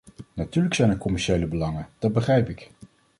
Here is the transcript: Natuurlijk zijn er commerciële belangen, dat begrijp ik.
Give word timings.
Natuurlijk 0.33 0.75
zijn 0.75 0.89
er 0.89 0.97
commerciële 0.97 1.47
belangen, 1.47 1.87
dat 1.99 2.13
begrijp 2.13 2.49
ik. 2.49 2.71